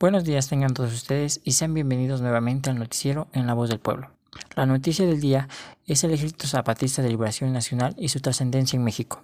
Buenos 0.00 0.24
días 0.24 0.48
tengan 0.48 0.72
todos 0.72 0.94
ustedes 0.94 1.42
y 1.44 1.52
sean 1.52 1.74
bienvenidos 1.74 2.22
nuevamente 2.22 2.70
al 2.70 2.78
noticiero 2.78 3.28
en 3.34 3.46
la 3.46 3.52
voz 3.52 3.68
del 3.68 3.80
pueblo. 3.80 4.10
La 4.56 4.64
noticia 4.64 5.06
del 5.06 5.20
día 5.20 5.46
es 5.86 6.02
el 6.04 6.12
Ejército 6.12 6.46
Zapatista 6.46 7.02
de 7.02 7.10
Liberación 7.10 7.52
Nacional 7.52 7.94
y 7.98 8.08
su 8.08 8.18
trascendencia 8.20 8.78
en 8.78 8.84
México. 8.84 9.20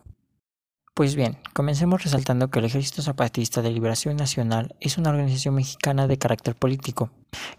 Pues 0.92 1.14
bien, 1.14 1.38
comencemos 1.54 2.04
resaltando 2.04 2.50
que 2.50 2.58
el 2.58 2.66
Ejército 2.66 3.00
Zapatista 3.00 3.62
de 3.62 3.70
Liberación 3.70 4.18
Nacional 4.18 4.76
es 4.78 4.98
una 4.98 5.08
organización 5.08 5.54
mexicana 5.54 6.06
de 6.06 6.18
carácter 6.18 6.54
político, 6.54 7.08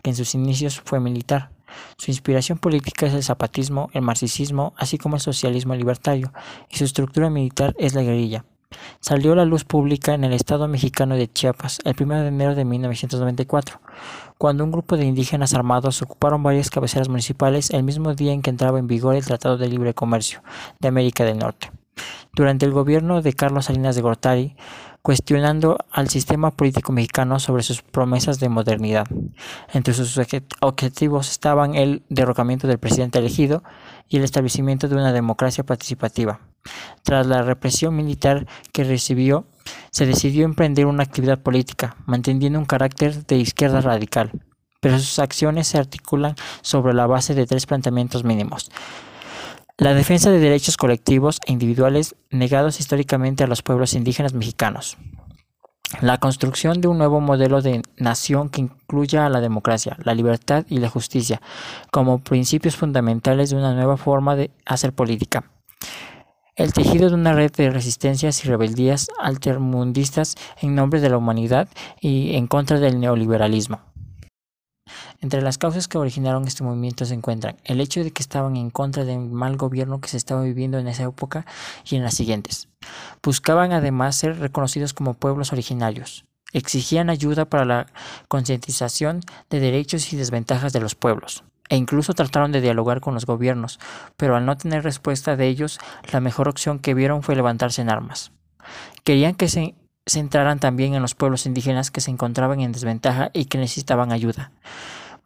que 0.04 0.12
en 0.12 0.16
sus 0.16 0.36
inicios 0.36 0.80
fue 0.86 1.00
militar. 1.00 1.50
Su 1.98 2.12
inspiración 2.12 2.60
política 2.60 3.08
es 3.08 3.16
el 3.16 3.24
zapatismo, 3.24 3.90
el 3.94 4.04
marxismo, 4.04 4.76
así 4.78 5.00
como 5.00 5.16
el 5.16 5.24
socialismo 5.24 5.74
libertario, 5.74 6.32
y 6.70 6.78
su 6.78 6.84
estructura 6.84 7.32
militar 7.32 7.74
es 7.80 7.96
la 7.96 8.04
guerrilla. 8.04 8.46
Salió 9.00 9.34
a 9.34 9.36
la 9.36 9.46
luz 9.46 9.64
pública 9.64 10.14
en 10.14 10.24
el 10.24 10.34
estado 10.34 10.68
mexicano 10.68 11.16
de 11.16 11.32
Chiapas 11.32 11.80
el 11.86 11.96
1 12.00 12.22
de 12.22 12.28
enero 12.28 12.56
de 12.56 12.66
1994, 12.66 13.80
cuando 14.38 14.64
un 14.64 14.72
grupo 14.72 14.98
de 14.98 15.06
indígenas 15.06 15.54
armados 15.54 16.02
ocuparon 16.02 16.44
varias 16.44 16.70
cabeceras 16.70 17.08
municipales 17.08 17.70
el 17.70 17.84
mismo 17.84 18.14
día 18.16 18.34
en 18.34 18.42
que 18.42 18.50
entraba 18.50 18.80
en 18.80 18.88
vigor 18.88 19.16
el 19.16 19.26
Tratado 19.26 19.58
de 19.58 19.70
Libre 19.70 19.94
Comercio 19.94 20.42
de 20.80 20.88
América 20.90 21.24
del 21.24 21.40
Norte. 21.40 21.72
Durante 22.34 22.66
el 22.66 22.72
gobierno 22.72 23.22
de 23.22 23.34
Carlos 23.34 23.66
Salinas 23.66 23.96
de 23.96 24.02
Gortari, 24.02 24.56
cuestionando 25.02 25.78
al 25.92 26.10
sistema 26.10 26.52
político 26.52 26.92
mexicano 26.92 27.40
sobre 27.40 27.64
sus 27.64 27.82
promesas 27.82 28.40
de 28.40 28.50
modernidad. 28.50 29.08
Entre 29.74 29.94
sus 29.94 30.20
objetivos 30.62 31.30
estaban 31.32 31.76
el 31.76 32.04
derrocamiento 32.10 32.68
del 32.68 32.78
presidente 32.78 33.20
elegido 33.20 33.64
y 34.10 34.18
el 34.18 34.24
establecimiento 34.24 34.88
de 34.88 34.96
una 34.96 35.14
democracia 35.14 35.64
participativa. 35.64 36.40
Tras 37.04 37.26
la 37.28 37.42
represión 37.44 37.96
militar 37.96 38.48
que 38.74 38.84
recibió, 38.84 39.46
se 39.92 40.06
decidió 40.06 40.46
emprender 40.46 40.86
una 40.86 41.04
actividad 41.04 41.40
política, 41.40 41.96
manteniendo 42.06 42.60
un 42.60 42.66
carácter 42.66 43.26
de 43.26 43.38
izquierda 43.38 43.82
radical, 43.82 44.32
pero 44.82 45.00
sus 45.00 45.20
acciones 45.20 45.68
se 45.68 45.78
articulan 45.78 46.36
sobre 46.62 46.94
la 46.94 47.08
base 47.08 47.34
de 47.34 47.46
tres 47.46 47.66
planteamientos 47.66 48.24
mínimos. 48.24 48.70
La 49.80 49.94
defensa 49.94 50.32
de 50.32 50.40
derechos 50.40 50.76
colectivos 50.76 51.40
e 51.46 51.52
individuales 51.52 52.16
negados 52.32 52.80
históricamente 52.80 53.44
a 53.44 53.48
los 53.48 53.62
pueblos 53.62 53.94
indígenas 53.94 54.34
mexicanos. 54.34 54.98
La 56.02 56.18
construcción 56.18 56.82
de 56.82 56.88
un 56.88 56.98
nuevo 56.98 57.22
modelo 57.22 57.62
de 57.62 57.84
nación 57.98 58.50
que 58.50 58.62
incluya 58.62 59.30
la 59.30 59.40
democracia, 59.40 59.96
la 60.04 60.16
libertad 60.16 60.66
y 60.68 60.80
la 60.80 60.90
justicia 60.90 61.42
como 61.92 62.24
principios 62.24 62.76
fundamentales 62.76 63.52
de 63.52 63.56
una 63.56 63.74
nueva 63.74 63.98
forma 63.98 64.36
de 64.36 64.52
hacer 64.66 64.94
política 64.94 65.52
el 66.58 66.74
tejido 66.74 67.10
de 67.10 67.16
una 67.16 67.34
red 67.34 67.52
de 67.52 67.70
resistencias 67.70 68.44
y 68.44 68.48
rebeldías 68.48 69.08
altermundistas 69.20 70.36
en 70.60 70.74
nombre 70.74 71.00
de 71.00 71.10
la 71.10 71.18
humanidad 71.18 71.70
y 72.02 72.36
en 72.36 72.48
contra 72.48 72.80
del 72.80 73.00
neoliberalismo. 73.00 73.80
Entre 75.20 75.42
las 75.42 75.58
causas 75.58 75.88
que 75.88 75.98
originaron 75.98 76.48
este 76.48 76.64
movimiento 76.64 77.06
se 77.06 77.16
encuentran 77.16 77.58
el 77.64 77.82
hecho 77.82 78.04
de 78.04 78.12
que 78.12 78.22
estaban 78.22 78.56
en 78.56 78.70
contra 78.70 79.04
del 79.04 79.20
mal 79.20 79.58
gobierno 79.58 80.00
que 80.00 80.10
se 80.10 80.18
estaba 80.18 80.44
viviendo 80.44 80.78
en 80.78 80.88
esa 80.88 81.04
época 81.04 81.46
y 81.90 81.96
en 81.96 82.04
las 82.04 82.14
siguientes. 82.14 82.68
Buscaban 83.24 83.72
además 83.72 84.16
ser 84.16 84.40
reconocidos 84.40 84.94
como 84.94 85.16
pueblos 85.16 85.52
originarios. 85.54 86.26
Exigían 86.54 87.10
ayuda 87.10 87.46
para 87.46 87.66
la 87.66 87.88
concientización 88.28 89.22
de 89.50 89.60
derechos 89.60 90.14
y 90.14 90.18
desventajas 90.18 90.72
de 90.72 90.82
los 90.82 90.96
pueblos 90.96 91.44
e 91.70 91.76
incluso 91.76 92.14
trataron 92.14 92.54
de 92.54 92.62
dialogar 92.62 93.02
con 93.02 93.14
los 93.14 93.26
gobiernos, 93.26 93.80
pero 94.16 94.38
al 94.38 94.46
no 94.46 94.56
tener 94.56 94.84
respuesta 94.84 95.36
de 95.36 95.48
ellos, 95.48 95.80
la 96.14 96.22
mejor 96.22 96.48
opción 96.48 96.80
que 96.80 96.94
vieron 96.94 97.24
fue 97.24 97.36
levantarse 97.36 97.82
en 97.82 97.90
armas. 97.90 98.32
Querían 99.04 99.36
que 99.36 99.50
se 99.50 99.76
centraran 100.06 100.60
también 100.60 100.94
en 100.94 101.02
los 101.02 101.16
pueblos 101.16 101.46
indígenas 101.46 101.92
que 101.92 102.00
se 102.00 102.12
encontraban 102.12 102.62
en 102.62 102.72
desventaja 102.72 103.32
y 103.34 103.46
que 103.46 103.58
necesitaban 103.58 104.14
ayuda 104.14 104.52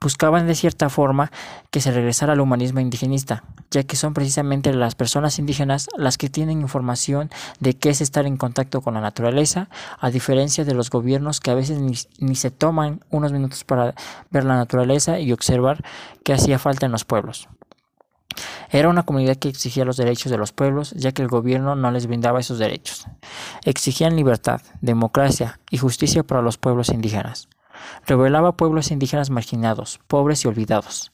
buscaban 0.02 0.48
de 0.48 0.56
cierta 0.56 0.90
forma 0.90 1.32
que 1.70 1.80
se 1.80 1.92
regresara 1.92 2.34
al 2.34 2.42
humanismo 2.42 2.80
indigenista, 2.80 3.44
ya 3.70 3.84
que 3.84 3.96
son 3.96 4.16
precisamente 4.16 4.74
las 4.74 4.96
personas 4.96 5.38
indígenas 5.38 5.88
las 5.96 6.18
que 6.18 6.30
tienen 6.30 6.60
información 6.62 7.30
de 7.60 7.76
qué 7.76 7.92
es 7.92 8.02
estar 8.02 8.26
en 8.26 8.36
contacto 8.36 8.82
con 8.82 8.96
la 8.96 9.02
naturaleza, 9.02 9.70
a 10.00 10.10
diferencia 10.10 10.66
de 10.66 10.74
los 10.74 10.90
gobiernos 10.90 11.40
que 11.40 11.52
a 11.52 11.56
veces 11.56 11.80
ni, 11.80 12.36
se 12.36 12.50
toman 12.50 13.06
unos 13.12 13.32
minutos 13.32 13.64
para 13.64 13.94
ver 14.32 14.44
la 14.44 14.56
naturaleza 14.56 15.20
y 15.20 15.32
observar 15.32 15.84
qué 16.24 16.34
hacía 16.34 16.58
falta 16.58 16.88
en 16.88 16.92
los 16.92 17.06
pueblos. 17.06 17.48
Era 18.72 18.90
una 18.90 19.04
comunidad 19.04 19.36
que 19.36 19.50
exigía 19.50 19.86
los 19.86 19.98
derechos 19.98 20.32
de 20.32 20.38
los 20.38 20.54
pueblos, 20.54 20.92
ya 20.92 21.12
que 21.12 21.22
el 21.22 21.28
gobierno 21.28 21.76
no 21.76 21.92
les 21.92 22.08
brindaba 22.08 22.40
esos 22.40 22.58
derechos. 22.58 23.06
Exigían 23.66 24.16
libertad, 24.16 24.62
democracia 24.80 25.60
y 25.70 25.78
justicia 25.78 26.24
para 26.24 26.42
los 26.42 26.58
pueblos 26.58 26.90
indígenas 26.90 27.50
revelaba 28.06 28.58
pueblos 28.58 28.92
indígenas 28.92 29.30
marginados, 29.30 30.00
pobres 30.08 30.44
y 30.46 30.48
olvidados. 30.48 31.12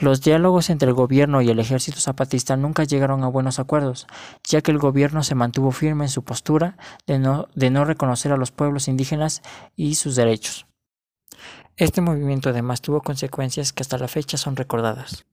Los 0.00 0.20
diálogos 0.20 0.70
entre 0.70 0.88
el 0.88 0.94
gobierno 0.94 1.42
y 1.42 1.50
el 1.50 1.58
ejército 1.58 1.98
zapatista 1.98 2.56
nunca 2.56 2.84
llegaron 2.84 3.24
a 3.24 3.28
buenos 3.28 3.58
acuerdos, 3.58 4.06
ya 4.44 4.60
que 4.60 4.70
el 4.70 4.78
gobierno 4.78 5.24
se 5.24 5.34
mantuvo 5.34 5.72
firme 5.72 6.04
en 6.04 6.10
su 6.10 6.22
postura 6.22 6.76
de 7.08 7.18
no, 7.18 7.48
de 7.56 7.70
no 7.70 7.84
reconocer 7.84 8.30
a 8.30 8.36
los 8.36 8.52
pueblos 8.52 8.86
indígenas 8.86 9.42
y 9.74 9.96
sus 9.96 10.14
derechos. 10.14 10.66
Este 11.76 12.00
movimiento 12.00 12.48
además 12.48 12.80
tuvo 12.80 13.00
consecuencias 13.00 13.72
que 13.72 13.82
hasta 13.82 13.98
la 13.98 14.06
fecha 14.06 14.36
son 14.36 14.54
recordadas. 14.54 15.26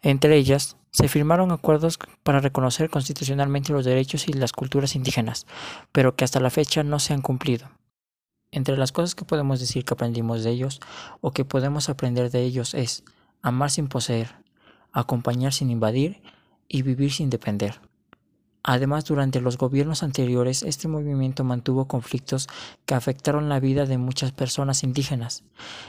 Entre 0.00 0.36
ellas, 0.36 0.76
se 0.90 1.08
firmaron 1.08 1.52
acuerdos 1.52 1.98
para 2.22 2.40
reconocer 2.40 2.90
constitucionalmente 2.90 3.72
los 3.72 3.84
derechos 3.84 4.28
y 4.28 4.32
las 4.32 4.52
culturas 4.52 4.94
indígenas, 4.96 5.46
pero 5.90 6.16
que 6.16 6.24
hasta 6.24 6.40
la 6.40 6.50
fecha 6.50 6.82
no 6.82 6.98
se 6.98 7.14
han 7.14 7.22
cumplido. 7.22 7.70
Entre 8.52 8.76
las 8.76 8.92
cosas 8.92 9.14
que 9.14 9.24
podemos 9.24 9.60
decir 9.60 9.84
que 9.84 9.94
aprendimos 9.94 10.44
de 10.44 10.50
ellos 10.50 10.80
o 11.22 11.32
que 11.32 11.44
podemos 11.44 11.88
aprender 11.88 12.30
de 12.30 12.42
ellos 12.42 12.74
es 12.74 13.02
amar 13.40 13.70
sin 13.70 13.88
poseer, 13.88 14.36
acompañar 14.92 15.52
sin 15.52 15.70
invadir 15.70 16.22
y 16.68 16.82
vivir 16.82 17.12
sin 17.12 17.30
depender. 17.30 17.80
Además, 18.64 19.04
durante 19.04 19.40
los 19.40 19.58
gobiernos 19.58 20.04
anteriores, 20.04 20.62
este 20.62 20.86
movimiento 20.86 21.42
mantuvo 21.42 21.88
conflictos 21.88 22.48
que 22.86 22.94
afectaron 22.94 23.48
la 23.48 23.58
vida 23.58 23.86
de 23.86 23.98
muchas 23.98 24.30
personas 24.30 24.84
indígenas, 24.84 25.42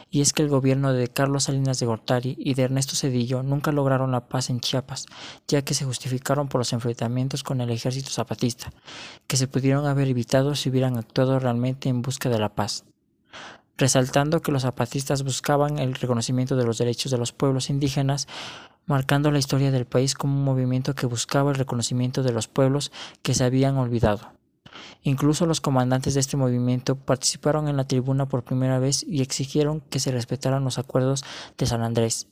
y 0.10 0.22
es 0.22 0.34
que 0.34 0.42
el 0.42 0.50
gobierno 0.50 0.92
de 0.92 1.08
Carlos 1.08 1.44
Salinas 1.44 1.80
de 1.80 1.86
Gortari 1.86 2.36
y 2.40 2.56
de 2.56 2.64
Ernesto 2.64 2.96
Cedillo 2.96 3.44
nunca 3.44 3.72
lograron 3.72 4.12
la 4.12 4.28
paz 4.28 4.50
en 4.50 4.60
Chiapas, 4.60 5.06
ya 5.48 5.62
que 5.62 5.76
se 5.76 5.86
justificaron 5.86 6.48
por 6.48 6.60
los 6.60 6.74
enfrentamientos 6.74 7.44
con 7.44 7.62
el 7.62 7.70
ejército 7.70 8.10
zapatista, 8.10 8.72
que 9.28 9.38
se 9.38 9.48
pudieron 9.48 9.86
haber 9.86 10.08
evitado 10.08 10.56
si 10.56 10.70
hubieran 10.70 10.98
actuado 10.98 11.38
realmente 11.38 11.90
en 11.90 12.02
busca 12.02 12.30
de 12.30 12.40
la 12.40 12.56
paz. 12.56 12.86
Resaltando 13.78 14.42
que 14.42 14.52
los 14.52 14.64
zapatistas 14.64 15.24
buscaban 15.24 15.80
el 15.80 15.96
reconocimiento 15.96 16.56
de 16.56 16.64
los 16.64 16.78
derechos 16.78 17.12
de 17.12 17.18
los 17.18 17.34
pueblos 17.34 17.70
indígenas, 17.70 18.28
marcando 18.86 19.32
la 19.32 19.40
historia 19.40 19.72
del 19.72 19.86
país 19.86 20.14
como 20.14 20.36
un 20.36 20.44
movimiento 20.44 20.96
que 20.96 21.06
buscaba 21.06 21.52
el 21.52 21.58
reconocimiento 21.58 22.24
de 22.24 22.32
los 22.32 22.48
pueblos 22.48 22.92
que 23.22 23.34
se 23.34 23.44
habían 23.44 23.78
olvidado. 23.78 24.34
Incluso 25.04 25.46
los 25.46 25.62
comandantes 25.62 26.14
de 26.14 26.20
este 26.20 26.38
movimiento 26.38 26.96
participaron 26.96 27.68
en 27.68 27.78
la 27.78 27.86
tribuna 27.86 28.28
por 28.28 28.44
primera 28.44 28.80
vez 28.80 29.04
y 29.04 29.22
exigieron 29.22 29.82
que 29.82 30.00
se 30.00 30.12
respetaran 30.12 30.64
los 30.64 30.80
acuerdos 30.80 31.24
de 31.58 31.66
San 31.66 31.84
Andrés. 31.84 32.28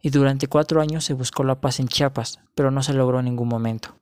Y 0.00 0.10
durante 0.10 0.48
cuatro 0.48 0.80
años 0.80 1.04
se 1.04 1.14
buscó 1.14 1.44
la 1.44 1.60
paz 1.60 1.80
en 1.80 1.88
Chiapas, 1.88 2.40
pero 2.54 2.70
no 2.70 2.82
se 2.82 2.92
logró 2.92 3.20
en 3.20 3.26
ningún 3.26 3.48
momento. 3.48 3.96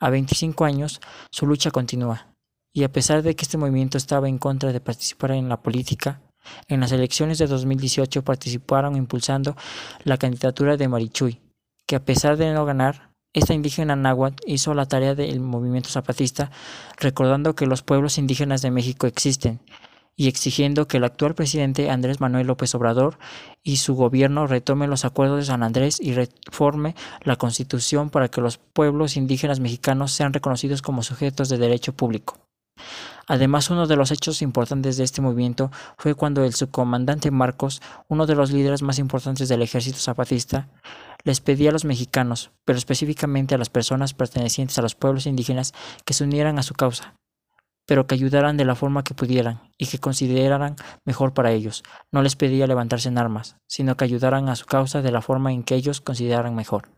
A 0.00 0.10
25 0.10 0.64
años, 0.64 1.00
su 1.30 1.46
lucha 1.46 1.70
continúa, 1.70 2.28
y 2.72 2.84
a 2.84 2.92
pesar 2.92 3.22
de 3.22 3.34
que 3.34 3.44
este 3.44 3.56
movimiento 3.56 3.96
estaba 3.96 4.28
en 4.28 4.38
contra 4.38 4.72
de 4.72 4.80
participar 4.80 5.30
en 5.32 5.48
la 5.48 5.62
política, 5.62 6.20
en 6.68 6.80
las 6.80 6.92
elecciones 6.92 7.38
de 7.38 7.46
2018 7.46 8.22
participaron 8.22 8.96
impulsando 8.96 9.56
la 10.04 10.16
candidatura 10.16 10.76
de 10.76 10.88
Marichuy, 10.88 11.40
que 11.86 11.96
a 11.96 12.04
pesar 12.04 12.36
de 12.36 12.52
no 12.52 12.64
ganar, 12.64 13.10
esta 13.32 13.52
indígena 13.52 13.96
náhuatl 13.96 14.42
hizo 14.46 14.72
la 14.72 14.86
tarea 14.86 15.14
del 15.14 15.40
movimiento 15.40 15.90
zapatista, 15.90 16.50
recordando 16.96 17.54
que 17.54 17.66
los 17.66 17.82
pueblos 17.82 18.16
indígenas 18.16 18.62
de 18.62 18.70
México 18.70 19.06
existen 19.06 19.60
y 20.16 20.28
exigiendo 20.28 20.88
que 20.88 20.96
el 20.96 21.04
actual 21.04 21.34
presidente 21.34 21.90
Andrés 21.90 22.20
Manuel 22.20 22.46
López 22.46 22.74
Obrador 22.74 23.18
y 23.62 23.76
su 23.76 23.94
gobierno 23.94 24.46
retome 24.46 24.86
los 24.86 25.04
acuerdos 25.04 25.38
de 25.38 25.44
San 25.44 25.62
Andrés 25.62 26.00
y 26.00 26.14
reforme 26.14 26.94
la 27.22 27.36
constitución 27.36 28.08
para 28.08 28.28
que 28.28 28.40
los 28.40 28.56
pueblos 28.56 29.18
indígenas 29.18 29.60
mexicanos 29.60 30.12
sean 30.12 30.32
reconocidos 30.32 30.80
como 30.80 31.02
sujetos 31.02 31.50
de 31.50 31.58
derecho 31.58 31.92
público. 31.92 32.38
Además, 33.26 33.70
uno 33.70 33.86
de 33.86 33.96
los 33.96 34.12
hechos 34.12 34.40
importantes 34.42 34.96
de 34.96 35.04
este 35.04 35.20
movimiento 35.20 35.70
fue 35.98 36.14
cuando 36.14 36.44
el 36.44 36.54
subcomandante 36.54 37.30
Marcos, 37.30 37.82
uno 38.08 38.26
de 38.26 38.36
los 38.36 38.52
líderes 38.52 38.82
más 38.82 38.98
importantes 38.98 39.48
del 39.48 39.62
ejército 39.62 39.98
zapatista, 39.98 40.68
les 41.24 41.40
pedía 41.40 41.70
a 41.70 41.72
los 41.72 41.84
mexicanos, 41.84 42.52
pero 42.64 42.78
específicamente 42.78 43.54
a 43.54 43.58
las 43.58 43.68
personas 43.68 44.14
pertenecientes 44.14 44.78
a 44.78 44.82
los 44.82 44.94
pueblos 44.94 45.26
indígenas, 45.26 45.74
que 46.04 46.14
se 46.14 46.22
unieran 46.22 46.58
a 46.60 46.62
su 46.62 46.74
causa, 46.74 47.14
pero 47.84 48.06
que 48.06 48.14
ayudaran 48.14 48.56
de 48.56 48.64
la 48.64 48.76
forma 48.76 49.02
que 49.02 49.14
pudieran 49.14 49.60
y 49.76 49.86
que 49.86 49.98
consideraran 49.98 50.76
mejor 51.04 51.34
para 51.34 51.50
ellos. 51.50 51.82
No 52.12 52.22
les 52.22 52.36
pedía 52.36 52.68
levantarse 52.68 53.08
en 53.08 53.18
armas, 53.18 53.56
sino 53.66 53.96
que 53.96 54.04
ayudaran 54.04 54.48
a 54.48 54.56
su 54.56 54.66
causa 54.66 55.02
de 55.02 55.10
la 55.10 55.22
forma 55.22 55.52
en 55.52 55.64
que 55.64 55.74
ellos 55.74 56.00
consideraran 56.00 56.54
mejor. 56.54 56.95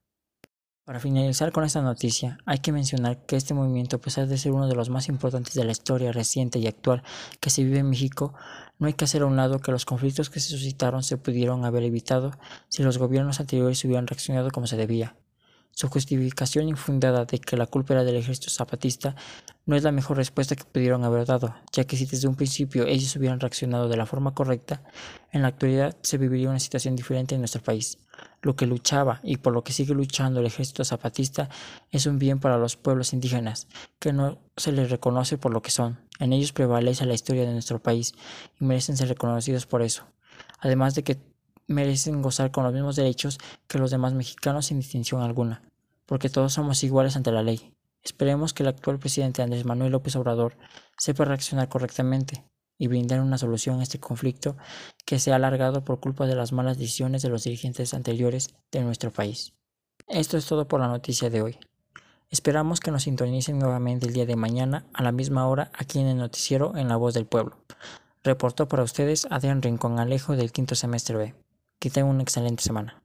Para 0.88 1.00
finalizar 1.00 1.52
con 1.52 1.64
esta 1.64 1.82
noticia, 1.82 2.38
hay 2.46 2.60
que 2.60 2.72
mencionar 2.72 3.18
que 3.26 3.36
este 3.36 3.52
movimiento, 3.52 3.96
a 3.96 4.00
pesar 4.00 4.26
de 4.26 4.38
ser 4.38 4.52
uno 4.52 4.66
de 4.66 4.74
los 4.74 4.88
más 4.88 5.10
importantes 5.10 5.52
de 5.52 5.66
la 5.66 5.72
historia 5.72 6.12
reciente 6.12 6.58
y 6.58 6.66
actual 6.66 7.02
que 7.40 7.50
se 7.50 7.62
vive 7.62 7.80
en 7.80 7.90
México, 7.90 8.32
no 8.78 8.86
hay 8.86 8.94
que 8.94 9.04
hacer 9.04 9.20
a 9.20 9.26
un 9.26 9.36
lado 9.36 9.58
que 9.58 9.70
los 9.70 9.84
conflictos 9.84 10.30
que 10.30 10.40
se 10.40 10.48
suscitaron 10.48 11.02
se 11.02 11.18
pudieron 11.18 11.66
haber 11.66 11.82
evitado 11.82 12.32
si 12.70 12.82
los 12.82 12.96
gobiernos 12.96 13.38
anteriores 13.38 13.84
hubieran 13.84 14.06
reaccionado 14.06 14.50
como 14.50 14.66
se 14.66 14.78
debía. 14.78 15.14
Su 15.72 15.90
justificación 15.90 16.70
infundada 16.70 17.26
de 17.26 17.38
que 17.38 17.58
la 17.58 17.66
culpa 17.66 17.92
era 17.92 18.04
del 18.04 18.16
ejército 18.16 18.48
zapatista 18.48 19.14
no 19.66 19.76
es 19.76 19.82
la 19.82 19.92
mejor 19.92 20.16
respuesta 20.16 20.56
que 20.56 20.64
pudieron 20.64 21.04
haber 21.04 21.26
dado, 21.26 21.54
ya 21.70 21.84
que 21.84 21.98
si 21.98 22.06
desde 22.06 22.28
un 22.28 22.34
principio 22.34 22.86
ellos 22.86 23.14
hubieran 23.14 23.40
reaccionado 23.40 23.90
de 23.90 23.98
la 23.98 24.06
forma 24.06 24.32
correcta, 24.32 24.82
en 25.32 25.42
la 25.42 25.48
actualidad 25.48 25.98
se 26.00 26.16
viviría 26.16 26.48
una 26.48 26.60
situación 26.60 26.96
diferente 26.96 27.34
en 27.34 27.42
nuestro 27.42 27.62
país. 27.62 27.98
Lo 28.40 28.54
que 28.54 28.66
luchaba 28.66 29.20
y 29.22 29.38
por 29.38 29.52
lo 29.52 29.64
que 29.64 29.72
sigue 29.72 29.94
luchando 29.94 30.40
el 30.40 30.46
ejército 30.46 30.84
zapatista 30.84 31.48
es 31.90 32.06
un 32.06 32.18
bien 32.18 32.38
para 32.38 32.56
los 32.56 32.76
pueblos 32.76 33.12
indígenas, 33.12 33.66
que 33.98 34.12
no 34.12 34.38
se 34.56 34.72
les 34.72 34.90
reconoce 34.90 35.38
por 35.38 35.52
lo 35.52 35.60
que 35.62 35.70
son. 35.70 35.98
En 36.20 36.32
ellos 36.32 36.52
prevalece 36.52 37.04
la 37.04 37.14
historia 37.14 37.44
de 37.44 37.52
nuestro 37.52 37.82
país 37.82 38.14
y 38.60 38.64
merecen 38.64 38.96
ser 38.96 39.08
reconocidos 39.08 39.66
por 39.66 39.82
eso. 39.82 40.04
Además 40.60 40.94
de 40.94 41.02
que 41.02 41.18
merecen 41.66 42.22
gozar 42.22 42.50
con 42.50 42.64
los 42.64 42.72
mismos 42.72 42.96
derechos 42.96 43.38
que 43.66 43.78
los 43.78 43.90
demás 43.90 44.14
mexicanos 44.14 44.66
sin 44.66 44.78
distinción 44.78 45.22
alguna, 45.22 45.62
porque 46.06 46.30
todos 46.30 46.52
somos 46.52 46.82
iguales 46.84 47.16
ante 47.16 47.32
la 47.32 47.42
ley. 47.42 47.74
Esperemos 48.02 48.54
que 48.54 48.62
el 48.62 48.68
actual 48.68 48.98
presidente 48.98 49.42
Andrés 49.42 49.64
Manuel 49.64 49.92
López 49.92 50.14
Obrador 50.16 50.56
sepa 50.96 51.24
reaccionar 51.24 51.68
correctamente 51.68 52.44
y 52.78 52.86
brindar 52.86 53.20
una 53.20 53.36
solución 53.36 53.80
a 53.80 53.82
este 53.82 54.00
conflicto 54.00 54.56
que 55.04 55.18
se 55.18 55.32
ha 55.32 55.36
alargado 55.36 55.84
por 55.84 56.00
culpa 56.00 56.26
de 56.26 56.36
las 56.36 56.52
malas 56.52 56.78
decisiones 56.78 57.22
de 57.22 57.28
los 57.28 57.44
dirigentes 57.44 57.92
anteriores 57.92 58.54
de 58.70 58.80
nuestro 58.80 59.10
país. 59.10 59.52
Esto 60.06 60.36
es 60.36 60.46
todo 60.46 60.68
por 60.68 60.80
la 60.80 60.88
noticia 60.88 61.28
de 61.28 61.42
hoy. 61.42 61.58
Esperamos 62.30 62.80
que 62.80 62.90
nos 62.90 63.04
sintonicen 63.04 63.58
nuevamente 63.58 64.06
el 64.06 64.12
día 64.12 64.26
de 64.26 64.36
mañana 64.36 64.86
a 64.92 65.02
la 65.02 65.12
misma 65.12 65.46
hora 65.48 65.70
aquí 65.74 65.98
en 65.98 66.06
el 66.06 66.18
noticiero 66.18 66.76
en 66.76 66.88
La 66.88 66.96
Voz 66.96 67.14
del 67.14 67.26
Pueblo. 67.26 67.56
Reportó 68.22 68.68
para 68.68 68.82
ustedes 68.82 69.26
Adrián 69.30 69.62
Rincón 69.62 69.98
Alejo 69.98 70.36
del 70.36 70.52
quinto 70.52 70.74
semestre 70.74 71.16
B. 71.16 71.34
Que 71.78 71.90
tengan 71.90 72.10
una 72.10 72.22
excelente 72.22 72.62
semana. 72.62 73.02